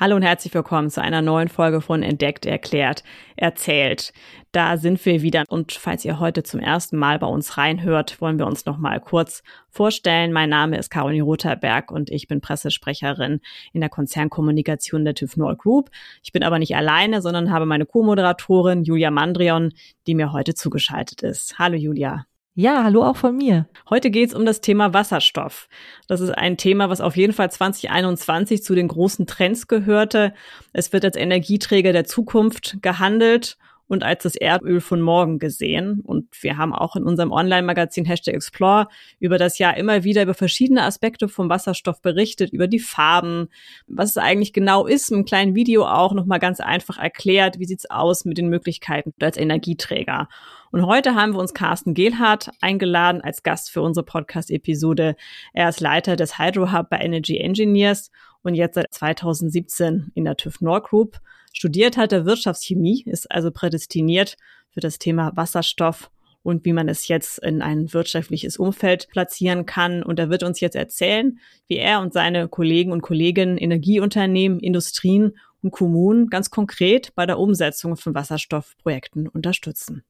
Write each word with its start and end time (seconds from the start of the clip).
Hallo 0.00 0.14
und 0.14 0.22
herzlich 0.22 0.54
willkommen 0.54 0.90
zu 0.90 1.02
einer 1.02 1.22
neuen 1.22 1.48
Folge 1.48 1.80
von 1.80 2.04
Entdeckt, 2.04 2.46
Erklärt, 2.46 3.02
Erzählt. 3.34 4.12
Da 4.52 4.76
sind 4.76 5.04
wir 5.04 5.22
wieder 5.22 5.42
und 5.48 5.72
falls 5.72 6.04
ihr 6.04 6.20
heute 6.20 6.44
zum 6.44 6.60
ersten 6.60 6.96
Mal 6.96 7.18
bei 7.18 7.26
uns 7.26 7.56
reinhört, 7.56 8.20
wollen 8.20 8.38
wir 8.38 8.46
uns 8.46 8.64
noch 8.64 8.78
mal 8.78 9.00
kurz 9.00 9.42
vorstellen. 9.70 10.32
Mein 10.32 10.50
Name 10.50 10.78
ist 10.78 10.90
Caroline 10.90 11.24
Rotherberg 11.24 11.90
und 11.90 12.10
ich 12.10 12.28
bin 12.28 12.40
Pressesprecherin 12.40 13.40
in 13.72 13.80
der 13.80 13.90
Konzernkommunikation 13.90 15.04
der 15.04 15.14
TÜV 15.14 15.36
Nord 15.36 15.58
Group. 15.58 15.90
Ich 16.22 16.30
bin 16.30 16.44
aber 16.44 16.60
nicht 16.60 16.76
alleine, 16.76 17.20
sondern 17.20 17.50
habe 17.50 17.66
meine 17.66 17.84
Co-Moderatorin 17.84 18.84
Julia 18.84 19.10
Mandrion, 19.10 19.72
die 20.06 20.14
mir 20.14 20.32
heute 20.32 20.54
zugeschaltet 20.54 21.24
ist. 21.24 21.58
Hallo 21.58 21.74
Julia. 21.74 22.27
Ja, 22.60 22.82
hallo 22.82 23.04
auch 23.04 23.16
von 23.16 23.36
mir. 23.36 23.68
Heute 23.88 24.10
geht 24.10 24.30
es 24.30 24.34
um 24.34 24.44
das 24.44 24.60
Thema 24.60 24.92
Wasserstoff. 24.92 25.68
Das 26.08 26.20
ist 26.20 26.30
ein 26.30 26.56
Thema, 26.56 26.90
was 26.90 27.00
auf 27.00 27.16
jeden 27.16 27.32
Fall 27.32 27.52
2021 27.52 28.64
zu 28.64 28.74
den 28.74 28.88
großen 28.88 29.28
Trends 29.28 29.68
gehörte. 29.68 30.34
Es 30.72 30.92
wird 30.92 31.04
als 31.04 31.16
Energieträger 31.16 31.92
der 31.92 32.04
Zukunft 32.04 32.78
gehandelt 32.82 33.58
und 33.88 34.04
als 34.04 34.22
das 34.22 34.36
Erdöl 34.36 34.80
von 34.80 35.00
morgen 35.00 35.38
gesehen. 35.38 36.00
Und 36.00 36.26
wir 36.42 36.56
haben 36.56 36.74
auch 36.74 36.94
in 36.94 37.02
unserem 37.02 37.32
Online-Magazin 37.32 38.04
Hashtag 38.04 38.34
Explore 38.34 38.88
über 39.18 39.38
das 39.38 39.58
Jahr 39.58 39.76
immer 39.76 40.04
wieder 40.04 40.22
über 40.22 40.34
verschiedene 40.34 40.82
Aspekte 40.82 41.28
vom 41.28 41.48
Wasserstoff 41.48 42.00
berichtet, 42.00 42.52
über 42.52 42.68
die 42.68 42.78
Farben, 42.78 43.48
was 43.86 44.10
es 44.10 44.18
eigentlich 44.18 44.52
genau 44.52 44.86
ist, 44.86 45.10
im 45.10 45.24
kleinen 45.24 45.54
Video 45.54 45.86
auch 45.86 46.12
nochmal 46.12 46.38
ganz 46.38 46.60
einfach 46.60 46.98
erklärt, 46.98 47.58
wie 47.58 47.64
sieht's 47.64 47.90
aus 47.90 48.24
mit 48.24 48.38
den 48.38 48.48
Möglichkeiten 48.48 49.12
als 49.20 49.36
Energieträger. 49.36 50.28
Und 50.70 50.84
heute 50.84 51.14
haben 51.14 51.32
wir 51.32 51.40
uns 51.40 51.54
Carsten 51.54 51.94
Gehlhardt 51.94 52.50
eingeladen 52.60 53.22
als 53.22 53.42
Gast 53.42 53.70
für 53.70 53.80
unsere 53.80 54.04
Podcast-Episode. 54.04 55.16
Er 55.54 55.68
ist 55.70 55.80
Leiter 55.80 56.16
des 56.16 56.38
Hydro 56.38 56.72
Hub 56.72 56.90
bei 56.90 56.98
Energy 56.98 57.38
Engineers 57.38 58.10
und 58.42 58.54
jetzt 58.54 58.74
seit 58.74 58.92
2017 58.92 60.12
in 60.14 60.24
der 60.24 60.36
TÜV 60.36 60.60
Nord 60.60 60.88
Group. 60.88 61.20
Studiert 61.52 61.96
hat 61.96 62.12
er 62.12 62.24
Wirtschaftschemie, 62.24 63.02
ist 63.06 63.30
also 63.30 63.50
prädestiniert 63.50 64.36
für 64.70 64.80
das 64.80 64.98
Thema 64.98 65.32
Wasserstoff 65.34 66.10
und 66.42 66.64
wie 66.64 66.72
man 66.72 66.88
es 66.88 67.08
jetzt 67.08 67.38
in 67.40 67.62
ein 67.62 67.92
wirtschaftliches 67.92 68.56
Umfeld 68.56 69.08
platzieren 69.08 69.66
kann. 69.66 70.02
Und 70.02 70.18
er 70.18 70.30
wird 70.30 70.42
uns 70.42 70.60
jetzt 70.60 70.76
erzählen, 70.76 71.38
wie 71.66 71.76
er 71.76 72.00
und 72.00 72.12
seine 72.12 72.48
Kollegen 72.48 72.92
und 72.92 73.02
Kolleginnen 73.02 73.58
Energieunternehmen, 73.58 74.60
Industrien 74.60 75.36
und 75.62 75.72
Kommunen 75.72 76.28
ganz 76.28 76.50
konkret 76.50 77.14
bei 77.14 77.26
der 77.26 77.38
Umsetzung 77.38 77.96
von 77.96 78.14
Wasserstoffprojekten 78.14 79.28
unterstützen. 79.28 80.04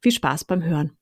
Viel 0.00 0.12
Spaß 0.12 0.44
beim 0.44 0.62
Hören. 0.64 0.96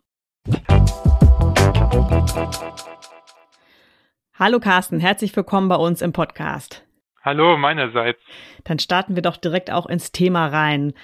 Hallo 4.42 4.58
Carsten, 4.58 5.00
herzlich 5.00 5.36
willkommen 5.36 5.69
bei 5.69 5.77
uns 5.77 6.00
im 6.00 6.14
Podcast. 6.14 6.83
Hallo 7.22 7.58
meinerseits. 7.58 8.19
Dann 8.64 8.78
starten 8.78 9.14
wir 9.14 9.20
doch 9.20 9.36
direkt 9.36 9.70
auch 9.70 9.84
ins 9.84 10.12
Thema 10.12 10.47
rein. 10.47 10.94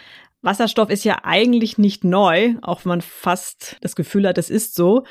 Wasserstoff 0.40 0.88
ist 0.88 1.04
ja 1.04 1.18
eigentlich 1.22 1.76
nicht 1.76 2.02
neu, 2.02 2.54
auch 2.62 2.86
wenn 2.86 2.88
man 2.88 3.00
fast 3.02 3.76
das 3.84 3.94
Gefühl 3.94 4.26
hat, 4.26 4.38
es 4.38 4.48
ist 4.48 4.74
so. 4.74 5.04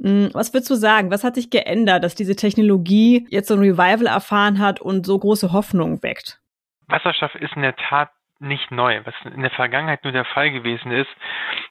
Hm, 0.00 0.30
was 0.34 0.54
würdest 0.54 0.70
du 0.70 0.76
sagen? 0.76 1.10
Was 1.10 1.24
hat 1.24 1.34
sich 1.34 1.50
geändert, 1.50 2.04
dass 2.04 2.14
diese 2.14 2.36
Technologie 2.36 3.26
jetzt 3.28 3.48
so 3.48 3.54
ein 3.54 3.60
Revival 3.60 4.06
erfahren 4.06 4.60
hat 4.60 4.80
und 4.80 5.04
so 5.04 5.18
große 5.18 5.52
Hoffnung 5.52 6.00
weckt? 6.04 6.38
Wasserstoff 6.86 7.34
ist 7.34 7.56
in 7.56 7.62
der 7.62 7.74
Tat 7.74 8.10
nicht 8.38 8.70
neu. 8.70 9.00
Was 9.04 9.14
in 9.24 9.42
der 9.42 9.50
Vergangenheit 9.50 10.04
nur 10.04 10.12
der 10.12 10.26
Fall 10.26 10.52
gewesen 10.52 10.92
ist, 10.92 11.10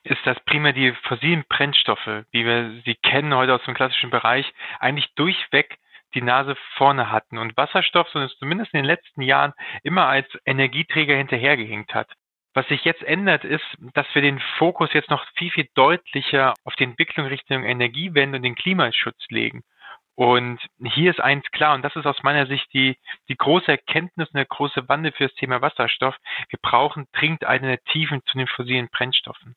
ist, 0.04 0.20
dass 0.26 0.38
primär 0.42 0.74
die 0.74 0.92
fossilen 1.08 1.46
Brennstoffe, 1.48 2.26
wie 2.32 2.44
wir 2.44 2.82
sie 2.84 2.96
kennen 2.96 3.34
heute 3.34 3.56
aus 3.56 3.64
dem 3.64 3.74
klassischen 3.74 4.10
Bereich, 4.10 4.54
eigentlich 4.82 5.14
durchweg 5.16 5.78
die 6.16 6.22
Nase 6.22 6.56
vorne 6.78 7.12
hatten 7.12 7.38
und 7.38 7.58
Wasserstoff, 7.58 8.10
sondern 8.10 8.30
zumindest 8.40 8.74
in 8.74 8.80
den 8.80 8.86
letzten 8.86 9.22
Jahren 9.22 9.54
immer 9.84 10.08
als 10.08 10.28
Energieträger 10.46 11.16
hinterhergehinkt 11.16 11.94
hat. 11.94 12.10
Was 12.54 12.68
sich 12.68 12.84
jetzt 12.86 13.04
ändert, 13.04 13.44
ist, 13.44 13.66
dass 13.94 14.06
wir 14.14 14.22
den 14.22 14.40
Fokus 14.58 14.94
jetzt 14.94 15.10
noch 15.10 15.26
viel, 15.36 15.50
viel 15.50 15.68
deutlicher 15.74 16.54
auf 16.64 16.76
die 16.76 16.84
Entwicklung 16.84 17.26
Richtung 17.26 17.64
Energiewende 17.64 18.38
und 18.38 18.44
den 18.44 18.56
Klimaschutz 18.56 19.26
legen. 19.30 19.64
Und 20.16 20.60
hier 20.84 21.10
ist 21.10 21.20
eins 21.20 21.44
klar, 21.52 21.74
und 21.74 21.82
das 21.82 21.96
ist 21.96 22.06
aus 22.06 22.22
meiner 22.22 22.46
Sicht 22.46 22.72
die, 22.74 22.98
die 23.30 23.36
große 23.36 23.72
Erkenntnis 23.72 24.28
und 24.28 24.36
der 24.36 24.46
große 24.46 24.88
Wandel 24.88 25.12
für 25.12 25.24
das 25.28 25.34
Thema 25.34 25.62
Wasserstoff. 25.62 26.16
Wir 26.50 26.60
brauchen 26.62 27.08
dringend 27.14 27.46
Alternativen 27.46 28.22
zu 28.26 28.38
den 28.38 28.48
fossilen 28.48 28.90
Brennstoffen. 28.90 29.56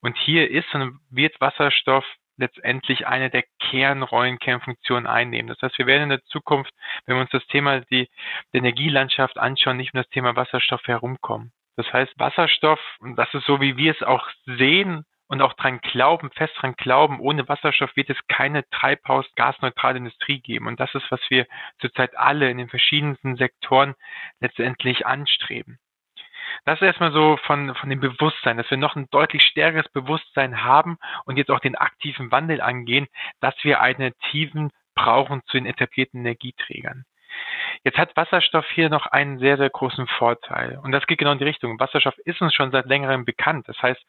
Und 0.00 0.16
hier 0.16 0.50
ist 0.50 0.74
und 0.74 1.00
wird 1.10 1.38
Wasserstoff 1.42 2.06
letztendlich 2.38 3.06
eine 3.06 3.30
der 3.30 3.44
Kernrollen, 3.60 4.38
Kernfunktionen 4.38 5.06
einnehmen. 5.06 5.48
Das 5.48 5.60
heißt, 5.60 5.78
wir 5.78 5.86
werden 5.86 6.04
in 6.04 6.08
der 6.10 6.24
Zukunft, 6.24 6.72
wenn 7.06 7.16
wir 7.16 7.22
uns 7.22 7.30
das 7.30 7.46
Thema 7.48 7.80
die, 7.80 8.08
die 8.52 8.58
Energielandschaft 8.58 9.38
anschauen, 9.38 9.76
nicht 9.76 9.94
um 9.94 9.98
das 9.98 10.08
Thema 10.08 10.36
Wasserstoff 10.36 10.86
herumkommen. 10.86 11.52
Das 11.76 11.92
heißt, 11.92 12.18
Wasserstoff, 12.18 12.80
und 13.00 13.16
das 13.16 13.32
ist 13.34 13.46
so, 13.46 13.60
wie 13.60 13.76
wir 13.76 13.92
es 13.92 14.02
auch 14.02 14.28
sehen, 14.46 15.04
und 15.28 15.42
auch 15.42 15.52
dran 15.52 15.80
glauben, 15.80 16.30
fest 16.30 16.54
dran 16.56 16.74
glauben, 16.74 17.20
ohne 17.20 17.46
Wasserstoff 17.48 17.94
wird 17.96 18.10
es 18.10 18.16
keine 18.28 18.68
Treibhaus-gasneutrale 18.70 19.98
Industrie 19.98 20.40
geben. 20.40 20.66
Und 20.66 20.80
das 20.80 20.94
ist, 20.94 21.10
was 21.10 21.20
wir 21.28 21.46
zurzeit 21.80 22.16
alle 22.16 22.50
in 22.50 22.58
den 22.58 22.68
verschiedensten 22.68 23.36
Sektoren 23.36 23.94
letztendlich 24.40 25.06
anstreben. 25.06 25.78
Das 26.68 26.82
ist 26.82 26.86
erstmal 26.86 27.12
so 27.12 27.38
von, 27.46 27.74
von 27.76 27.88
dem 27.88 28.00
Bewusstsein, 28.00 28.58
dass 28.58 28.70
wir 28.70 28.76
noch 28.76 28.94
ein 28.94 29.08
deutlich 29.10 29.42
stärkeres 29.42 29.88
Bewusstsein 29.88 30.64
haben 30.64 30.98
und 31.24 31.38
jetzt 31.38 31.50
auch 31.50 31.60
den 31.60 31.76
aktiven 31.76 32.30
Wandel 32.30 32.60
angehen, 32.60 33.06
dass 33.40 33.54
wir 33.62 33.80
Alternativen 33.80 34.70
brauchen 34.94 35.40
zu 35.46 35.56
den 35.56 35.64
etablierten 35.64 36.20
Energieträgern. 36.20 37.06
Jetzt 37.84 37.96
hat 37.96 38.14
Wasserstoff 38.18 38.66
hier 38.74 38.90
noch 38.90 39.06
einen 39.06 39.38
sehr, 39.38 39.56
sehr 39.56 39.70
großen 39.70 40.06
Vorteil. 40.18 40.78
Und 40.82 40.92
das 40.92 41.06
geht 41.06 41.16
genau 41.16 41.32
in 41.32 41.38
die 41.38 41.44
Richtung. 41.44 41.80
Wasserstoff 41.80 42.18
ist 42.26 42.42
uns 42.42 42.52
schon 42.52 42.70
seit 42.70 42.84
längerem 42.84 43.24
bekannt. 43.24 43.66
Das 43.66 43.80
heißt, 43.80 44.04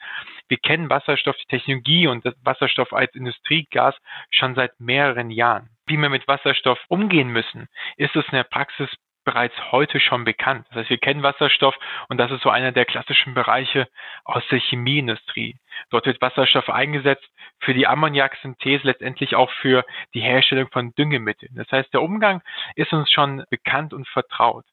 wir 0.50 0.58
kennen 0.58 0.90
Wasserstoff, 0.90 1.38
die 1.38 1.48
Technologie 1.48 2.08
und 2.08 2.26
Wasserstoff 2.44 2.92
als 2.92 3.16
Industriegas 3.16 3.96
schon 4.32 4.56
seit 4.56 4.78
mehreren 4.82 5.30
Jahren. 5.30 5.70
Wie 5.86 5.96
wir 5.96 6.10
mit 6.10 6.28
Wasserstoff 6.28 6.80
umgehen 6.90 7.30
müssen, 7.30 7.70
ist 7.96 8.18
es 8.18 8.26
in 8.26 8.36
der 8.36 8.44
Praxis 8.44 8.90
bereits 9.24 9.56
heute 9.72 10.00
schon 10.00 10.24
bekannt. 10.24 10.66
Das 10.70 10.80
heißt, 10.80 10.90
wir 10.90 10.98
kennen 10.98 11.24
Wasserstoff 11.24 11.76
und 12.08 12.18
das 12.18 12.32
ist 12.32 12.42
so 12.42 12.50
einer 12.50 12.72
der 12.72 12.86
klassischen 12.86 13.34
Bereiche 13.34 13.88
aus 14.24 14.44
der 14.50 14.60
Chemieindustrie. 14.60 15.58
Dort 15.90 16.06
wird 16.06 16.22
Wasserstoff 16.22 16.70
eingesetzt 16.70 17.30
für 17.60 17.74
die 17.74 17.88
Ammoniaksynthese, 17.88 18.86
letztendlich 18.86 19.36
auch 19.36 19.52
für 19.62 19.86
die 20.14 20.22
Herstellung 20.22 20.70
von 20.72 20.94
Düngemitteln. 20.96 21.54
Das 21.56 21.72
heißt, 21.72 21.94
der 21.94 22.02
Umgang 22.02 22.42
ist 22.76 22.94
uns 22.94 23.12
schon 23.12 23.44
bekannt 23.50 23.94
und 23.94 24.08
vertraut. 24.08 24.66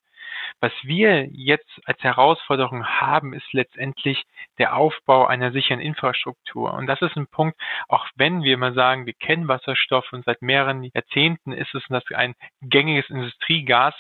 Was 0.61 0.73
wir 0.83 1.27
jetzt 1.27 1.81
als 1.85 2.03
Herausforderung 2.03 2.87
haben, 2.87 3.33
ist 3.33 3.53
letztendlich 3.53 4.25
der 4.59 4.77
Aufbau 4.77 5.27
einer 5.27 5.53
sicheren 5.53 5.81
Infrastruktur. 5.81 6.73
Und 6.75 6.87
das 6.87 7.03
ist 7.03 7.17
ein 7.17 7.27
Punkt, 7.27 7.61
auch 7.89 8.07
wenn 8.17 8.43
wir 8.43 8.57
mal 8.57 8.75
sagen, 8.75 9.07
wir 9.07 9.15
kennen 9.15 9.49
Wasserstoff 9.49 10.13
und 10.13 10.25
seit 10.25 10.43
mehreren 10.43 10.85
Jahrzehnten 10.85 11.53
ist 11.53 11.75
es 11.75 11.85
ein 12.15 12.35
gängiges 12.63 13.09
Industriegas. 13.11 13.95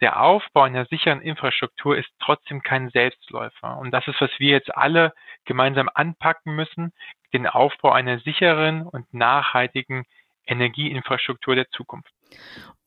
Der 0.00 0.20
Aufbau 0.22 0.62
einer 0.62 0.86
sicheren 0.86 1.20
Infrastruktur 1.20 1.96
ist 1.96 2.10
trotzdem 2.20 2.62
kein 2.62 2.90
Selbstläufer. 2.90 3.78
Und 3.78 3.90
das 3.92 4.06
ist, 4.08 4.20
was 4.20 4.30
wir 4.38 4.50
jetzt 4.50 4.74
alle 4.74 5.12
gemeinsam 5.44 5.88
anpacken 5.94 6.54
müssen, 6.54 6.92
den 7.32 7.46
Aufbau 7.46 7.92
einer 7.92 8.18
sicheren 8.20 8.86
und 8.86 9.12
nachhaltigen 9.14 10.04
Energieinfrastruktur 10.46 11.54
der 11.54 11.68
Zukunft. 11.70 12.10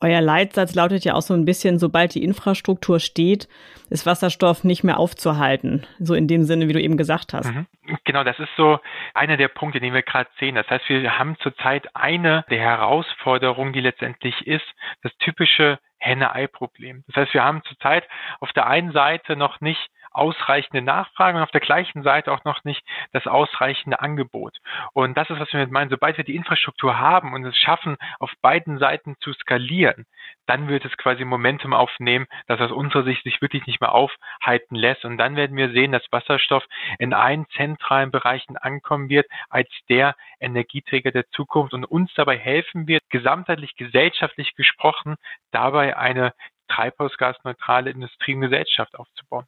Euer 0.04 0.20
Leitsatz 0.20 0.76
lautet 0.76 1.06
ja 1.06 1.14
auch 1.14 1.22
so 1.22 1.34
ein 1.34 1.46
bisschen, 1.46 1.80
sobald 1.80 2.14
die 2.14 2.24
Infrastruktur 2.26 3.00
steht, 3.00 3.48
ist 3.90 4.06
Wasserstoff 4.06 4.66
nicht 4.66 4.84
mehr 4.84 5.00
aufzuhalten. 5.00 5.88
So 5.98 6.13
in 6.13 6.28
dem 6.28 6.44
Sinne, 6.44 6.68
wie 6.68 6.74
du 6.74 6.81
eben 6.81 6.98
gesagt 6.98 7.34
hast. 7.34 7.54
Mhm. 7.54 7.68
Genau, 8.04 8.25
das 8.25 8.38
ist 8.38 8.50
so 8.57 8.80
einer 9.13 9.38
der 9.38 9.48
Punkte, 9.48 9.80
den 9.80 9.94
wir 9.94 10.01
gerade 10.01 10.30
sehen. 10.40 10.56
Das 10.56 10.68
heißt, 10.69 10.90
wir 10.90 11.18
haben 11.18 11.38
zurzeit 11.40 11.88
eine 11.95 12.44
der 12.50 12.60
Herausforderungen, 12.60 13.72
die 13.72 13.80
letztendlich 13.80 14.45
ist, 14.45 14.66
das 15.04 15.13
typische 15.19 15.80
Henne-Ei-Problem. 16.04 17.04
Das 17.08 17.16
heißt, 17.16 17.34
wir 17.34 17.44
haben 17.44 17.64
zurzeit 17.64 18.08
auf 18.40 18.52
der 18.54 18.68
einen 18.68 18.92
Seite 18.92 19.36
noch 19.36 19.62
nicht 19.62 19.90
ausreichende 20.14 20.82
Nachfrage 20.82 21.38
und 21.38 21.44
auf 21.44 21.52
der 21.52 21.62
gleichen 21.62 22.04
Seite 22.04 22.32
auch 22.32 22.44
noch 22.46 22.64
nicht 22.64 22.84
das 23.12 23.28
ausreichende 23.28 24.00
Angebot. 24.00 24.58
Und 24.94 25.18
das 25.18 25.30
ist, 25.30 25.40
was 25.40 25.52
wir 25.52 25.60
mit 25.60 25.72
meinen. 25.72 25.90
Sobald 25.90 26.18
wir 26.18 26.24
die 26.24 26.36
Infrastruktur 26.36 27.00
haben 27.00 27.34
und 27.34 27.44
es 27.46 27.58
schaffen, 27.58 27.98
auf 28.20 28.32
beiden 28.42 28.78
Seiten 28.78 29.16
zu 29.20 29.34
skalieren, 29.34 30.06
dann 30.46 30.68
wird 30.68 30.86
es 30.86 30.96
quasi 30.98 31.26
Momentum 31.26 31.74
aufnehmen, 31.74 32.28
dass 32.48 32.60
aus 32.60 32.72
unserer 32.72 33.04
Sicht 33.04 33.24
sich 33.24 33.42
wirklich 33.42 33.66
nicht 33.66 33.82
mehr 33.82 33.94
aufhalten 33.94 34.76
lässt. 34.76 35.04
Und 35.06 35.18
dann 35.18 35.36
werden 35.36 35.58
wir 35.58 35.72
sehen, 35.72 35.92
dass 35.92 36.04
Wasserstoff 36.12 36.64
in 37.00 37.14
allen 37.14 37.48
zentralen 37.56 38.12
Bereichen 38.12 38.58
ankommen 38.58 39.10
wird 39.10 39.28
als 39.50 39.70
der 39.90 40.16
Energieträger 40.40 41.12
der 41.12 41.28
Zukunft 41.30 41.74
und 41.74 41.86
uns 41.86 42.14
dabei 42.16 42.38
helfen 42.38 42.88
wird, 42.88 43.04
gesamtheitlich 43.10 43.76
gesellschaftlich 43.76 44.56
gesprochen, 44.56 45.16
dabei 45.52 45.93
eine 45.98 46.34
treibhausgasneutrale 46.69 47.92
Industrie 47.92 48.36
und 48.36 48.42
Gesellschaft 48.42 48.95
aufzubauen. 48.95 49.45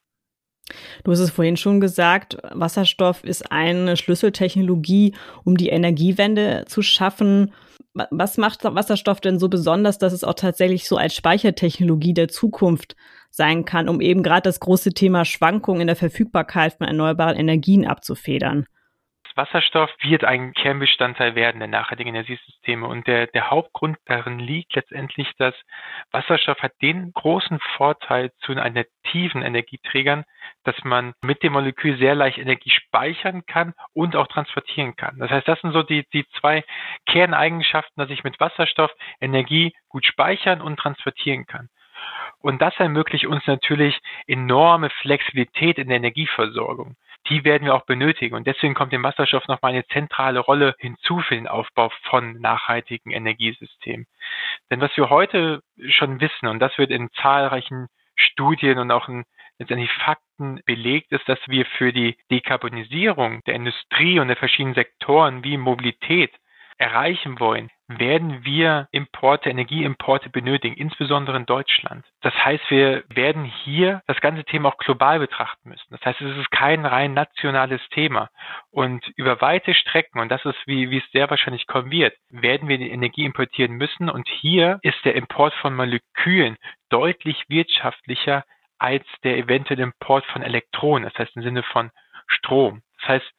Du 1.04 1.12
hast 1.12 1.20
es 1.20 1.30
vorhin 1.30 1.58
schon 1.58 1.80
gesagt, 1.80 2.38
Wasserstoff 2.52 3.24
ist 3.24 3.52
eine 3.52 3.98
Schlüsseltechnologie, 3.98 5.14
um 5.44 5.58
die 5.58 5.70
Energiewende 5.70 6.66
zu 6.68 6.82
schaffen. 6.82 7.54
Was 7.94 8.38
macht 8.38 8.64
Wasserstoff 8.64 9.22
denn 9.22 9.40
so 9.40 9.48
besonders, 9.48 10.00
dass 10.00 10.12
es 10.12 10.24
auch 10.24 10.34
tatsächlich 10.34 10.88
so 10.88 10.98
als 10.98 11.16
Speichertechnologie 11.16 12.14
der 12.14 12.30
Zukunft 12.30 12.96
sein 13.30 13.66
kann, 13.66 13.90
um 13.90 14.02
eben 14.02 14.24
gerade 14.24 14.44
das 14.44 14.60
große 14.60 14.94
Thema 14.94 15.24
Schwankungen 15.24 15.82
in 15.82 15.88
der 15.88 15.96
Verfügbarkeit 15.96 16.74
von 16.74 16.88
erneuerbaren 16.88 17.38
Energien 17.38 17.86
abzufedern? 17.86 18.66
Wasserstoff 19.36 19.92
wird 20.00 20.24
ein 20.24 20.54
Kernbestandteil 20.54 21.36
werden 21.36 21.60
der 21.60 21.68
nachhaltigen 21.68 22.16
Energiesysteme. 22.16 22.88
Und 22.88 23.06
der, 23.06 23.28
der 23.28 23.50
Hauptgrund 23.50 23.98
darin 24.06 24.40
liegt 24.40 24.76
letztendlich, 24.76 25.30
dass 25.38 25.54
Wasserstoff 26.12 26.60
hat 26.60 26.72
den 26.82 27.12
großen 27.12 27.60
Vorteil 27.76 28.32
zu 28.40 28.54
alternativen 28.54 29.42
Energieträgern, 29.42 30.24
dass 30.64 30.76
man 30.84 31.14
mit 31.22 31.44
dem 31.44 31.54
Molekül 31.54 31.98
sehr 31.98 32.16
leicht 32.16 32.38
Energie 32.38 32.70
speichern 32.70 33.46
kann 33.46 33.74
und 33.94 34.16
auch 34.16 34.28
transportieren 34.28 34.96
kann. 34.96 35.18
Das 35.20 35.30
heißt, 35.30 35.48
das 35.48 35.60
sind 35.60 35.74
so 35.74 35.84
die, 35.84 36.06
die 36.14 36.26
zwei 36.40 36.64
Kerneigenschaften, 37.06 38.02
dass 38.02 38.10
ich 38.10 38.24
mit 38.24 38.40
Wasserstoff 38.40 38.92
Energie 39.20 39.76
gut 39.90 40.06
speichern 40.06 40.62
und 40.62 40.78
transportieren 40.78 41.46
kann. 41.46 41.70
Und 42.40 42.62
das 42.62 42.78
ermöglicht 42.78 43.26
uns 43.26 43.46
natürlich 43.48 44.00
enorme 44.28 44.90
Flexibilität 44.90 45.78
in 45.78 45.88
der 45.88 45.98
Energieversorgung 45.98 46.96
die 47.30 47.44
werden 47.44 47.66
wir 47.66 47.76
auch 47.76 47.86
benötigen. 47.86 48.36
Und 48.36 48.48
deswegen 48.48 48.74
kommt 48.74 48.94
dem 48.94 49.04
Wasserstoff 49.04 49.48
nochmal 49.48 49.74
eine 49.74 49.86
zentrale 49.88 50.40
Rolle 50.40 50.76
hinzu 50.80 51.20
für 51.22 51.36
den 51.36 51.48
Aufbau 51.48 51.92
von 52.10 52.40
nachhaltigen 52.40 53.12
Energiesystemen. 53.12 54.06
Denn 54.70 54.82
was 54.82 54.96
wir 54.96 55.10
heute 55.10 55.62
schon 55.90 56.22
wissen, 56.22 56.48
und 56.48 56.60
das 56.60 56.78
wird 56.78 56.92
in 56.92 57.10
zahlreichen 57.22 57.88
Studien 58.16 58.78
und 58.78 58.92
auch 58.92 59.10
in 59.10 59.26
letztendlich 59.58 59.92
Fakten 59.92 60.62
belegt 60.66 61.12
ist, 61.12 61.28
dass 61.28 61.40
wir 61.48 61.66
für 61.66 61.94
die 61.94 62.18
Dekarbonisierung 62.30 63.42
der 63.46 63.56
Industrie 63.56 64.20
und 64.20 64.28
der 64.28 64.38
verschiedenen 64.38 64.76
Sektoren 64.76 65.44
wie 65.44 65.58
Mobilität 65.58 66.34
erreichen 66.78 67.40
wollen, 67.40 67.70
werden 67.88 68.44
wir 68.44 68.88
Importe, 68.92 69.50
Energieimporte 69.50 70.30
benötigen, 70.30 70.76
insbesondere 70.76 71.38
in 71.38 71.46
Deutschland. 71.46 72.06
Das 72.22 72.34
heißt, 72.34 72.64
wir 72.70 73.04
werden 73.10 73.46
hier 73.46 74.02
das 74.08 74.20
ganze 74.22 74.44
Thema 74.44 74.70
auch 74.70 74.78
global 74.78 75.20
betrachten 75.20 75.70
müssen. 75.70 75.88
Das 75.92 76.02
heißt, 76.04 76.22
es 76.22 76.38
ist 76.38 76.52
kein 76.52 76.86
rein 76.86 77.14
nationales 77.14 77.82
Thema. 77.90 78.30
Und 78.72 79.06
über 79.18 79.40
weite 79.42 79.74
Strecken, 79.76 80.20
und 80.20 80.30
das 80.30 80.44
ist, 80.46 80.58
wie, 80.66 80.90
wie 80.90 80.98
es 80.98 81.12
sehr 81.12 81.30
wahrscheinlich 81.30 81.68
kommen 81.68 81.92
wird, 81.92 82.16
werden 82.30 82.68
wir 82.68 82.78
die 82.78 82.92
Energie 82.92 83.26
importieren 83.26 83.74
müssen. 83.74 84.10
Und 84.10 84.28
hier 84.28 84.80
ist 84.82 85.04
der 85.06 85.16
Import 85.16 85.54
von 85.56 85.76
Molekülen 85.76 86.58
deutlich 86.90 87.44
wirtschaftlicher 87.50 88.44
als 88.78 89.06
der 89.24 89.38
eventuelle 89.38 89.84
Import 89.84 90.26
von 90.26 90.42
Elektronen, 90.42 91.06
das 91.06 91.18
heißt 91.18 91.36
im 91.36 91.44
Sinne 91.44 91.64
von 91.64 91.92
Strom. 92.28 92.82
Das 93.00 93.10
heißt, 93.10 93.34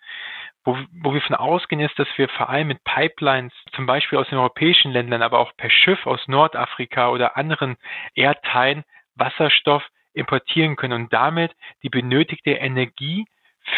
wo, 0.67 0.77
wo 1.01 1.15
wir 1.15 1.23
von 1.23 1.37
ausgehen, 1.37 1.81
ist, 1.81 1.97
dass 1.99 2.09
wir 2.17 2.29
vor 2.29 2.51
allem 2.51 2.67
mit 2.67 2.83
Pipelines, 2.83 3.53
zum 3.73 3.87
Beispiel 3.87 4.19
aus 4.19 4.29
den 4.29 4.39
europäischen 4.39 4.91
Ländern, 4.91 5.23
aber 5.23 5.39
auch 5.39 5.57
per 5.57 5.71
Schiff 5.71 6.05
aus 6.07 6.27
Nordafrika 6.27 7.09
oder 7.11 7.37
anderen 7.37 7.77
Erdteilen 8.15 8.85
Wasserstoff 9.15 9.85
importieren 10.13 10.77
können 10.77 11.05
und 11.05 11.13
damit 11.13 11.53
die 11.83 11.89
benötigte 11.89 12.51
Energie 12.51 13.27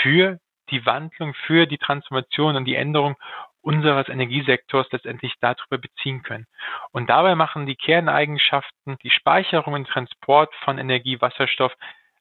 für 0.02 0.38
die 0.70 0.84
Wandlung, 0.86 1.34
für 1.46 1.66
die 1.66 1.78
Transformation 1.78 2.56
und 2.56 2.64
die 2.64 2.74
Änderung 2.74 3.16
unseres 3.60 4.08
Energiesektors 4.08 4.90
letztendlich 4.90 5.34
darüber 5.40 5.78
beziehen 5.78 6.22
können. 6.22 6.46
Und 6.90 7.10
dabei 7.10 7.34
machen 7.34 7.66
die 7.66 7.76
Kerneigenschaften, 7.76 8.96
die 9.02 9.10
Speicherung 9.10 9.74
und 9.74 9.88
Transport 9.88 10.54
von 10.64 10.78
Energie, 10.78 11.20
Wasserstoff 11.20 11.74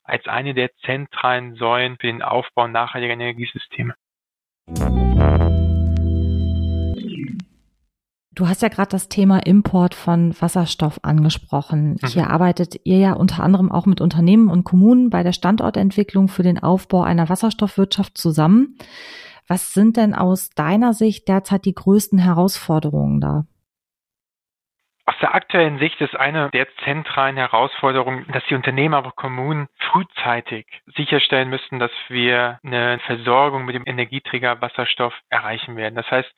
als 0.04 0.28
eine 0.28 0.54
der 0.54 0.75
zentralen 0.86 1.56
Säulen 1.56 1.98
für 2.00 2.08
den 2.08 2.22
Aufbau 2.22 2.68
nachhaltiger 2.68 3.14
Energiesysteme. 3.14 3.96
Du 8.38 8.48
hast 8.48 8.62
ja 8.62 8.68
gerade 8.68 8.90
das 8.90 9.08
Thema 9.10 9.40
Import 9.40 9.96
von 9.96 10.36
Wasserstoff 10.40 11.00
angesprochen. 11.04 11.98
Mhm. 12.02 12.08
Hier 12.08 12.30
arbeitet 12.30 12.81
ihr 12.84 13.00
ja 13.00 13.14
unter 13.14 13.42
anderem 13.42 13.72
auch 13.72 13.86
mit 13.86 14.02
Unternehmen 14.02 14.50
und 14.50 14.66
Kommunen 14.66 15.10
bei 15.10 15.24
der 15.24 15.31
Standortentwicklung 15.31 16.28
für 16.28 16.44
den 16.44 16.62
Aufbau 16.62 17.02
einer 17.02 17.30
Wasserstoffwirtschaft 17.30 18.18
zusammen. 18.18 18.78
Was 19.48 19.74
sind 19.74 19.96
denn 19.96 20.14
aus 20.14 20.50
deiner 20.50 20.94
Sicht 20.94 21.28
derzeit 21.30 21.66
die 21.66 21.74
größten 21.74 22.19
Herausforderungen 22.19 23.22
da? 23.22 23.48
Aus 25.09 25.15
der 25.21 25.33
aktuellen 25.33 25.80
Sicht 25.80 26.01
ist 26.01 26.18
eine 26.18 26.50
der 26.50 26.68
zentralen 26.83 27.38
Herausforderungen, 27.38 28.25
dass 28.33 28.44
die 28.50 28.56
Unternehmen, 28.56 28.94
aber 28.94 29.13
Kommunen 29.13 29.69
frühzeitig 29.80 30.65
sicherstellen 30.98 31.50
müssen, 31.50 31.80
dass 31.80 31.92
wir 32.09 32.59
eine 32.62 33.00
Versorgung 33.00 33.63
mit 33.63 33.74
dem 33.74 33.88
Energieträger 33.88 34.62
Wasserstoff 34.62 35.13
erreichen 35.30 35.77
werden. 35.77 35.95
Das 35.95 36.12
heißt, 36.12 36.30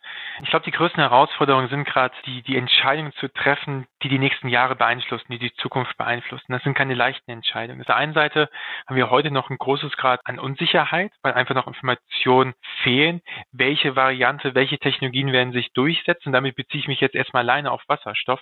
ich 0.43 0.49
glaube, 0.51 0.65
die 0.65 0.71
größten 0.71 1.01
Herausforderungen 1.01 1.67
sind 1.69 1.85
gerade 1.85 2.13
die, 2.27 2.43
die 2.43 2.57
Entscheidungen 2.57 3.11
zu 3.13 3.27
treffen, 3.29 3.87
die 4.03 4.09
die 4.09 4.19
nächsten 4.19 4.49
Jahre 4.49 4.75
beeinflussen, 4.75 5.31
die 5.31 5.39
die 5.39 5.53
Zukunft 5.53 5.97
beeinflussen. 5.97 6.51
Das 6.51 6.61
sind 6.61 6.75
keine 6.75 6.93
leichten 6.93 7.31
Entscheidungen. 7.31 7.81
Auf 7.81 7.87
der 7.87 7.95
einen 7.95 8.13
Seite 8.13 8.51
haben 8.85 8.95
wir 8.95 9.09
heute 9.09 9.31
noch 9.31 9.49
ein 9.49 9.57
großes 9.57 9.97
Grad 9.97 10.21
an 10.25 10.37
Unsicherheit, 10.37 11.11
weil 11.23 11.33
einfach 11.33 11.55
noch 11.55 11.65
Informationen 11.65 12.53
fehlen. 12.83 13.21
Welche 13.51 13.95
Variante, 13.95 14.53
welche 14.53 14.77
Technologien 14.77 15.31
werden 15.31 15.53
sich 15.53 15.73
durchsetzen? 15.73 16.31
Damit 16.33 16.55
beziehe 16.55 16.81
ich 16.81 16.87
mich 16.87 17.01
jetzt 17.01 17.15
erstmal 17.15 17.41
alleine 17.41 17.71
auf 17.71 17.81
Wasserstoff. 17.87 18.39